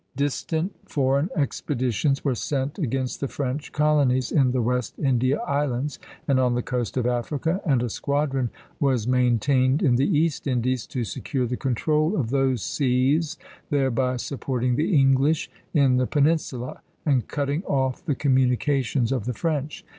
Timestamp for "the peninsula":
15.97-16.81